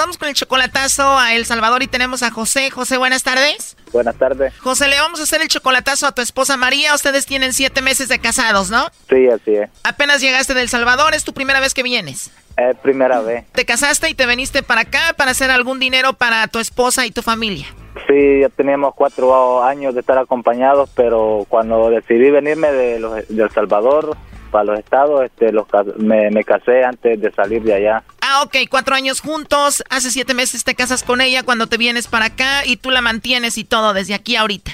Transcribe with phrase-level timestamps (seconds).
[0.00, 2.70] vamos con el chocolatazo a El Salvador y tenemos a José.
[2.70, 3.76] José, buenas tardes.
[3.92, 4.56] Buenas tardes.
[4.58, 6.94] José, le vamos a hacer el chocolatazo a tu esposa María.
[6.94, 8.86] Ustedes tienen siete meses de casados, ¿no?
[9.10, 9.68] Sí, así es.
[9.84, 12.30] Apenas llegaste de El Salvador, ¿es tu primera vez que vienes?
[12.56, 13.44] Es primera vez.
[13.52, 17.10] ¿Te casaste y te viniste para acá para hacer algún dinero para tu esposa y
[17.10, 17.66] tu familia?
[18.08, 23.42] Sí, ya teníamos cuatro años de estar acompañados, pero cuando decidí venirme de, los, de
[23.42, 24.16] El Salvador
[24.50, 25.66] para los estados, este, los,
[25.98, 28.02] me, me casé antes de salir de allá.
[28.32, 32.06] Ah, ok, cuatro años juntos, hace siete meses te casas con ella cuando te vienes
[32.06, 34.70] para acá y tú la mantienes y todo desde aquí ahorita.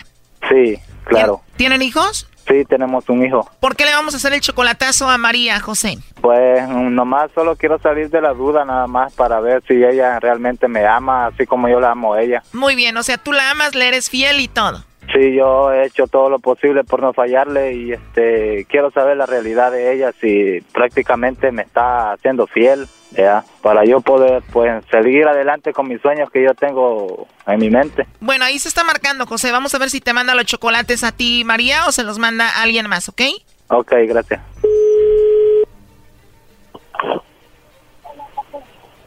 [0.50, 1.40] Sí, claro.
[1.56, 2.28] ¿Tienen hijos?
[2.46, 3.50] Sí, tenemos un hijo.
[3.58, 5.96] ¿Por qué le vamos a hacer el chocolatazo a María, José?
[6.20, 10.68] Pues nomás solo quiero salir de la duda nada más para ver si ella realmente
[10.68, 12.42] me ama, así como yo la amo a ella.
[12.52, 14.84] Muy bien, o sea, tú la amas, le eres fiel y todo.
[15.12, 19.26] Sí, yo he hecho todo lo posible por no fallarle y este quiero saber la
[19.26, 25.26] realidad de ella si prácticamente me está haciendo fiel, ya, para yo poder pues seguir
[25.28, 28.06] adelante con mis sueños que yo tengo en mi mente.
[28.20, 29.52] Bueno, ahí se está marcando, José.
[29.52, 32.48] Vamos a ver si te manda los chocolates a ti, María, o se los manda
[32.48, 33.22] a alguien más, ¿ok?
[33.68, 34.40] Ok, gracias.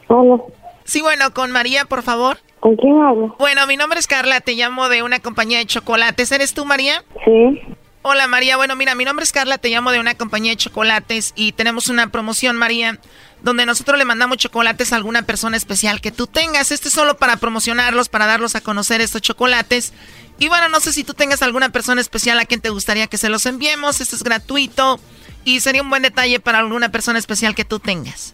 [0.08, 0.42] Hola.
[0.84, 2.38] Sí, bueno, con María, por favor.
[2.60, 3.34] ¿Con quién hablo?
[3.38, 6.30] Bueno, mi nombre es Carla, te llamo de una compañía de chocolates.
[6.30, 7.02] ¿Eres tú, María?
[7.24, 7.60] Sí.
[8.02, 8.56] Hola, María.
[8.56, 11.88] Bueno, mira, mi nombre es Carla, te llamo de una compañía de chocolates y tenemos
[11.88, 12.98] una promoción, María,
[13.42, 16.70] donde nosotros le mandamos chocolates a alguna persona especial que tú tengas.
[16.70, 19.94] Este es solo para promocionarlos, para darlos a conocer estos chocolates.
[20.38, 23.18] Y bueno, no sé si tú tengas alguna persona especial a quien te gustaría que
[23.18, 24.00] se los enviemos.
[24.00, 24.98] Esto es gratuito
[25.44, 28.32] y sería un buen detalle para alguna persona especial que tú tengas.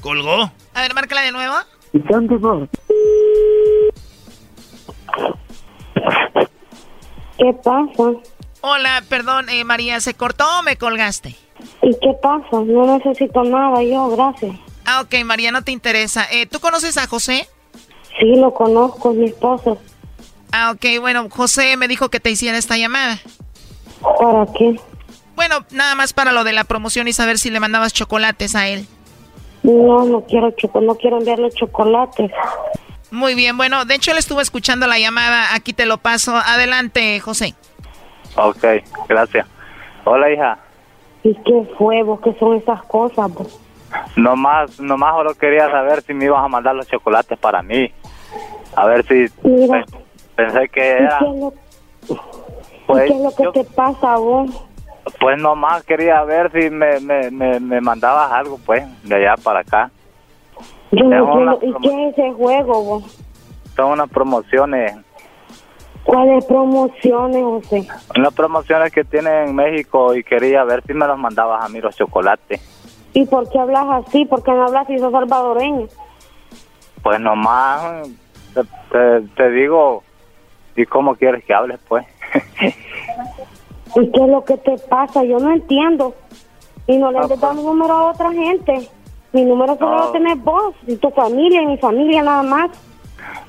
[0.00, 0.52] ¿Colgó?
[0.74, 1.56] A ver, márcala de nuevo.
[1.92, 2.00] ¿Qué
[7.64, 8.12] pasa?
[8.60, 11.36] Hola, perdón, eh, María, ¿se cortó o me colgaste?
[11.82, 12.60] ¿Y qué pasa?
[12.64, 14.56] No necesito nada yo, gracias.
[14.84, 16.26] Ah, ok, María, no te interesa.
[16.30, 17.48] Eh, ¿Tú conoces a José?
[18.18, 19.78] Sí, lo conozco, mi esposo.
[20.52, 23.18] Ah, ok, bueno, José me dijo que te hiciera esta llamada.
[24.00, 24.78] ¿Para qué?
[25.36, 28.68] Bueno, nada más para lo de la promoción y saber si le mandabas chocolates a
[28.68, 28.86] él.
[29.70, 32.30] No, no quiero choco, no quiero enviarle chocolates.
[33.10, 36.34] Muy bien, bueno, de hecho él estuvo escuchando la llamada, aquí te lo paso.
[36.36, 37.54] Adelante, José.
[38.36, 38.64] Ok,
[39.08, 39.46] gracias.
[40.04, 40.58] Hola, hija.
[41.22, 42.20] ¿Y qué fue vos?
[42.20, 43.60] ¿Qué son esas cosas vos?
[44.16, 47.92] Nomás, nomás solo quería saber si me ibas a mandar los chocolates para mí.
[48.76, 49.84] A ver si Mira.
[49.84, 49.98] pe-
[50.36, 51.18] pensé que ¿Y era.
[51.18, 51.52] qué es lo,
[52.08, 52.16] y
[52.86, 54.50] Pues, qué es lo que yo- te pasa a vos?
[55.20, 59.60] Pues nomás quería ver si me, me, me, me mandabas algo, pues, de allá para
[59.60, 59.90] acá.
[60.90, 61.04] Yo.
[61.62, 63.18] ¿Y qué es ese juego vos?
[63.76, 64.96] Son unas promociones,
[66.02, 67.86] ¿Cuáles promociones, José?
[68.16, 71.80] unas promociones que tienen en México y quería ver si me los mandabas a mí
[71.80, 72.60] los chocolates.
[73.12, 74.24] ¿Y por qué hablas así?
[74.24, 75.86] ¿Por qué no hablas si sos salvadoreño?
[77.02, 78.08] Pues nomás
[78.54, 80.02] te, te, te digo,
[80.74, 82.06] ¿y cómo quieres que hables, pues?
[83.96, 85.24] ¿Y qué es lo que te pasa?
[85.24, 86.14] Yo no entiendo.
[86.86, 88.88] Y no le Ah, andes dando número a otra gente.
[89.32, 90.04] Mi número solo No.
[90.06, 92.70] lo tenés vos, y tu familia, y mi familia nada más.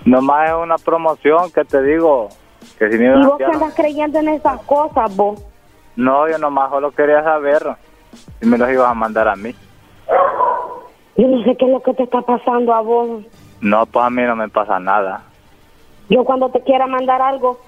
[0.05, 2.29] nomás es una promoción que te digo,
[2.77, 5.41] que si me Y vos enviar- andas creyendo en esas cosas, vos.
[5.95, 7.63] No, yo nomás solo quería saber
[8.39, 9.55] si me los ibas a mandar a mí.
[11.17, 13.23] Yo no sé qué es lo que te está pasando a vos.
[13.59, 15.23] No, pues a mí no me pasa nada.
[16.09, 17.59] Yo cuando te quiera mandar algo,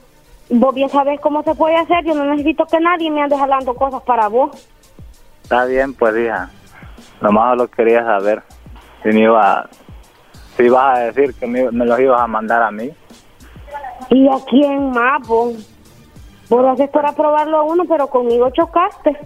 [0.59, 2.03] vos bien sabés cómo se puede hacer.
[2.05, 4.51] Yo no necesito que nadie me ande jalando cosas para vos.
[5.44, 6.50] Está bien, pues hija.
[7.21, 8.44] Nomás solo quería saber
[9.01, 9.69] si me iba,
[10.55, 12.91] si ibas a decir que me, me los ibas a mandar a mí.
[14.09, 15.53] ¿Y a quién más, vos?
[16.50, 19.17] Vos lo haces para probarlo a uno, pero conmigo chocaste.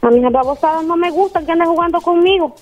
[0.00, 2.54] A mis babosadas no me gustan que anden jugando conmigo.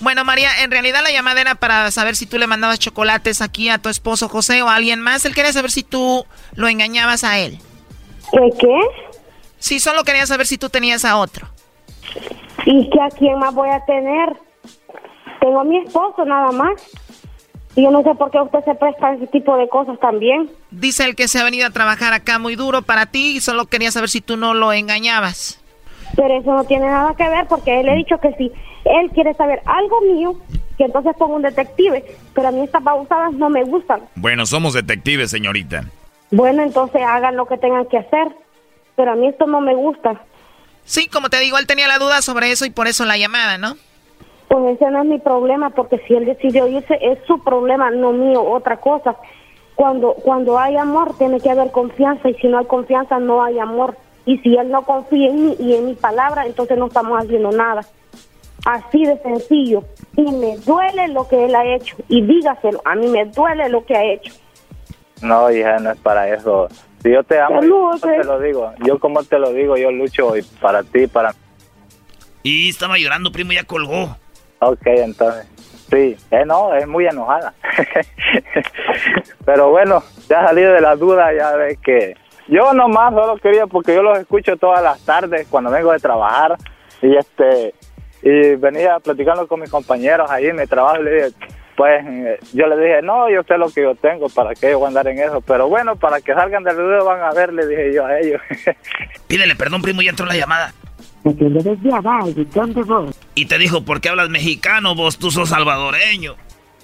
[0.00, 3.68] Bueno, María, en realidad la llamada era para saber si tú le mandabas chocolates aquí
[3.68, 5.24] a tu esposo José o a alguien más.
[5.24, 6.24] Él quería saber si tú
[6.54, 7.58] lo engañabas a él.
[8.30, 8.78] ¿Qué qué?
[9.58, 11.48] Sí, solo quería saber si tú tenías a otro.
[12.64, 14.36] ¿Y que a quién más voy a tener?
[15.40, 16.80] Tengo a mi esposo nada más.
[17.74, 20.50] Y yo no sé por qué usted se presta a ese tipo de cosas también.
[20.70, 23.66] Dice el que se ha venido a trabajar acá muy duro para ti y solo
[23.66, 25.60] quería saber si tú no lo engañabas.
[26.16, 28.52] Pero eso no tiene nada que ver porque él le he dicho que si
[28.84, 30.36] él quiere saber algo mío,
[30.76, 32.04] que entonces ponga un detective.
[32.34, 34.00] Pero a mí estas babosadas no me gustan.
[34.14, 35.84] Bueno, somos detectives, señorita.
[36.30, 38.28] Bueno, entonces hagan lo que tengan que hacer.
[38.96, 40.20] Pero a mí esto no me gusta.
[40.84, 43.58] Sí, como te digo, él tenía la duda sobre eso y por eso la llamada,
[43.58, 43.76] ¿no?
[44.48, 48.12] Pues ese no es mi problema, porque si él decidió irse, es su problema, no
[48.12, 49.16] mío, otra cosa.
[49.74, 53.58] Cuando, cuando hay amor, tiene que haber confianza, y si no hay confianza, no hay
[53.58, 53.96] amor.
[54.24, 57.52] Y si él no confía en mí y en mi palabra, entonces no estamos haciendo
[57.52, 57.82] nada.
[58.64, 59.84] Así de sencillo.
[60.16, 61.96] Y me duele lo que él ha hecho.
[62.08, 64.32] Y dígaselo, a mí me duele lo que ha hecho.
[65.22, 66.68] No, hija, no es para eso.
[67.02, 68.72] Si yo te amo, yo te lo digo.
[68.84, 71.34] Yo como te lo digo, yo lucho para ti, para...
[72.42, 74.16] Y estaba llorando, primo, ya colgó.
[74.60, 75.46] Ok, entonces.
[75.90, 77.54] Sí, eh, no, es muy enojada.
[79.44, 82.14] Pero bueno, ya salido de la duda, ya ves que...
[82.48, 86.56] Yo nomás solo quería, porque yo los escucho todas las tardes cuando vengo de trabajar.
[87.02, 87.74] Y este
[88.22, 91.36] y venía platicando con mis compañeros ahí en mi trabajo y le dije,
[91.76, 92.04] pues
[92.52, 95.06] yo le dije, no, yo sé lo que yo tengo, ¿para qué voy a andar
[95.06, 95.40] en eso?
[95.40, 98.40] Pero bueno, para que salgan del video van a ver, le dije yo a ellos.
[99.28, 100.74] Pídele perdón, primo, ya entró la llamada.
[103.34, 105.18] Y te dijo, ¿por qué hablas mexicano vos?
[105.18, 106.34] Tú sos salvadoreño.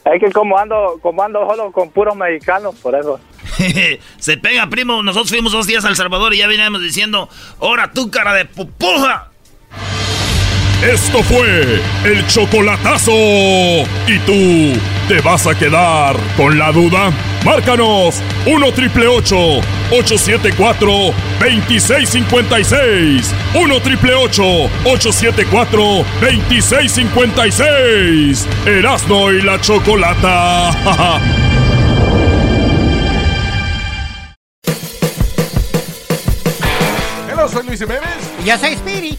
[0.04, 3.19] Es que como ando, como ando solo con puros mexicanos, por eso.
[4.19, 5.02] Se pega, primo.
[5.02, 7.28] Nosotros fuimos dos días a El Salvador y ya veníamos diciendo,
[7.60, 9.31] ahora tú, cara de pupuja.
[10.82, 13.12] Esto fue el chocolatazo.
[13.12, 14.72] ¿Y tú
[15.08, 17.10] te vas a quedar con la duda?
[17.44, 20.90] Márcanos 1 triple 874
[21.40, 23.34] 2656.
[23.54, 28.46] 1 triple 874 2656.
[28.66, 31.20] Erasno y la chocolata.
[37.32, 38.08] Hola, soy Luis Jiménez.
[38.42, 39.18] Y yo soy Spirit